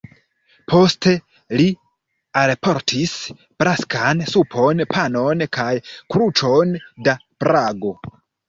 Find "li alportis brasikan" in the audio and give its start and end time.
1.59-4.25